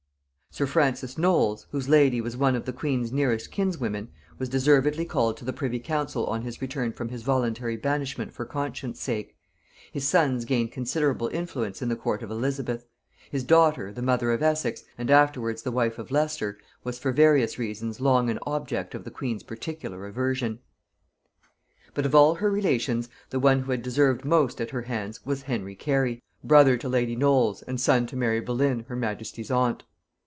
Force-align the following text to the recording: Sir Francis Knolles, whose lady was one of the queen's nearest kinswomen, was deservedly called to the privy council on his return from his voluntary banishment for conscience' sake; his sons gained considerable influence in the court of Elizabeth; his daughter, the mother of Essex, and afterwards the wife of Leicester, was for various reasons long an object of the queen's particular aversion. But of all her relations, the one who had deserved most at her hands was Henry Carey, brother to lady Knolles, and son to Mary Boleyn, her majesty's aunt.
Sir 0.53 0.65
Francis 0.67 1.17
Knolles, 1.17 1.65
whose 1.71 1.87
lady 1.87 2.19
was 2.19 2.35
one 2.35 2.57
of 2.57 2.65
the 2.65 2.73
queen's 2.73 3.13
nearest 3.13 3.51
kinswomen, 3.53 4.09
was 4.37 4.49
deservedly 4.49 5.05
called 5.05 5.37
to 5.37 5.45
the 5.45 5.53
privy 5.53 5.79
council 5.79 6.25
on 6.27 6.41
his 6.41 6.61
return 6.61 6.91
from 6.91 7.07
his 7.07 7.21
voluntary 7.23 7.77
banishment 7.77 8.33
for 8.33 8.43
conscience' 8.43 8.99
sake; 8.99 9.37
his 9.93 10.05
sons 10.05 10.43
gained 10.43 10.73
considerable 10.73 11.29
influence 11.29 11.81
in 11.81 11.87
the 11.87 11.95
court 11.95 12.21
of 12.21 12.29
Elizabeth; 12.29 12.85
his 13.29 13.45
daughter, 13.45 13.93
the 13.93 14.01
mother 14.01 14.31
of 14.33 14.43
Essex, 14.43 14.83
and 14.97 15.09
afterwards 15.09 15.61
the 15.61 15.71
wife 15.71 15.97
of 15.97 16.11
Leicester, 16.11 16.57
was 16.83 16.99
for 16.99 17.13
various 17.13 17.57
reasons 17.57 18.01
long 18.01 18.29
an 18.29 18.37
object 18.45 18.93
of 18.93 19.05
the 19.05 19.11
queen's 19.11 19.43
particular 19.43 20.05
aversion. 20.05 20.59
But 21.93 22.05
of 22.05 22.13
all 22.13 22.35
her 22.35 22.51
relations, 22.51 23.07
the 23.29 23.39
one 23.39 23.61
who 23.61 23.71
had 23.71 23.81
deserved 23.81 24.25
most 24.25 24.59
at 24.59 24.71
her 24.71 24.81
hands 24.81 25.25
was 25.25 25.43
Henry 25.43 25.75
Carey, 25.75 26.21
brother 26.43 26.75
to 26.75 26.89
lady 26.89 27.15
Knolles, 27.15 27.61
and 27.61 27.79
son 27.79 28.05
to 28.07 28.17
Mary 28.17 28.41
Boleyn, 28.41 28.83
her 28.89 28.97
majesty's 28.97 29.49
aunt. 29.49 29.85